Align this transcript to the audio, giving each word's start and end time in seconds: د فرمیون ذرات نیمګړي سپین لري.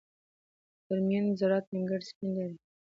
د 0.75 0.79
فرمیون 0.85 1.25
ذرات 1.39 1.65
نیمګړي 1.73 2.05
سپین 2.11 2.29
لري. 2.37 2.57